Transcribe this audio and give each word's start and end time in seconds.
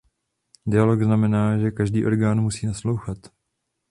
Dialog 0.65 1.01
znamená, 1.03 1.57
že 1.57 1.71
každý 1.71 2.05
orgán 2.05 2.41
musí 2.41 2.67
naslouchat. 2.67 3.17